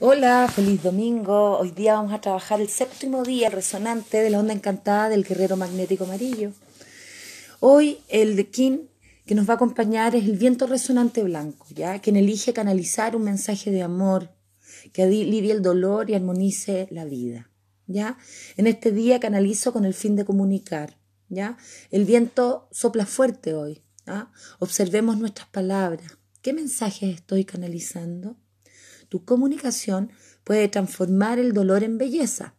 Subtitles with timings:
[0.00, 1.56] Hola, feliz domingo.
[1.56, 5.56] Hoy día vamos a trabajar el séptimo día resonante de la onda encantada del guerrero
[5.56, 6.50] magnético amarillo.
[7.60, 8.78] Hoy el de King
[9.24, 12.00] que nos va a acompañar es el viento resonante blanco, ¿ya?
[12.00, 14.30] Quien elige canalizar un mensaje de amor
[14.92, 17.52] que alivie el dolor y armonice la vida,
[17.86, 18.18] ¿ya?
[18.56, 21.56] En este día canalizo con el fin de comunicar, ¿ya?
[21.92, 23.80] El viento sopla fuerte hoy,
[24.58, 26.18] Observemos nuestras palabras.
[26.42, 28.36] ¿Qué mensajes estoy canalizando?
[29.14, 30.10] Tu comunicación
[30.42, 32.56] puede transformar el dolor en belleza,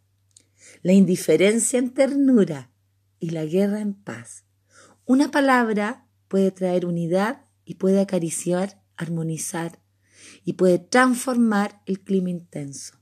[0.80, 2.70] la indiferencia en ternura
[3.20, 4.46] y la guerra en paz.
[5.04, 9.82] Una palabra puede traer unidad y puede acariciar, armonizar
[10.46, 12.94] y puede transformar el clima intenso.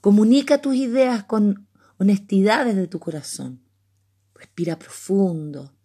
[0.00, 3.62] Comunica tus ideas con honestidad desde tu corazón.
[4.34, 5.76] Respira profundo.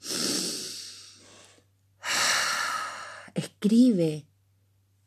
[3.36, 4.29] Escribe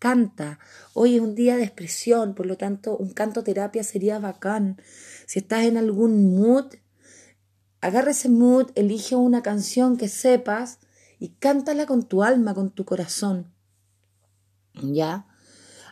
[0.03, 0.59] canta.
[0.95, 4.83] Hoy es un día de expresión, por lo tanto, un canto terapia sería bacán.
[5.27, 6.75] Si estás en algún mood,
[7.81, 10.81] agarra ese mood, elige una canción que sepas
[11.21, 13.55] y cántala con tu alma, con tu corazón.
[14.83, 15.29] ¿Ya?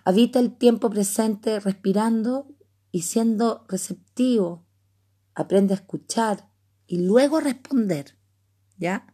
[0.04, 2.48] Habita el tiempo presente respirando
[2.90, 4.66] y siendo receptivo.
[5.36, 6.50] Aprende a escuchar
[6.88, 8.16] y luego a responder.
[8.76, 9.06] ¿Ya?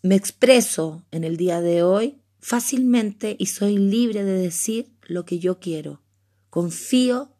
[0.00, 5.38] Me expreso en el día de hoy fácilmente y soy libre de decir lo que
[5.38, 6.02] yo quiero.
[6.48, 7.36] Confío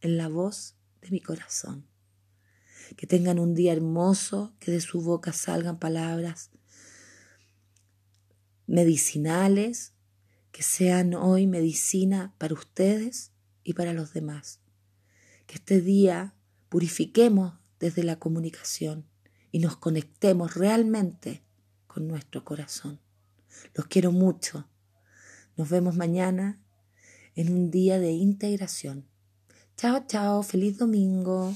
[0.00, 1.86] en la voz de mi corazón.
[2.96, 6.50] Que tengan un día hermoso, que de su boca salgan palabras
[8.66, 9.94] medicinales,
[10.50, 13.32] que sean hoy medicina para ustedes
[13.64, 14.60] y para los demás.
[15.46, 16.34] Que este día
[16.68, 19.08] purifiquemos desde la comunicación
[19.50, 21.42] y nos conectemos realmente
[21.86, 23.00] con nuestro corazón.
[23.74, 24.68] Los quiero mucho.
[25.56, 26.60] Nos vemos mañana
[27.34, 29.06] en un día de integración.
[29.76, 30.42] Chao, chao.
[30.42, 31.54] Feliz domingo.